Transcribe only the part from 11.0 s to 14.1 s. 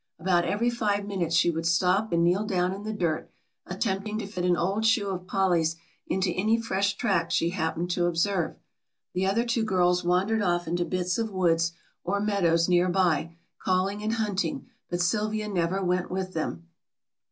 of woods or meadows near by, calling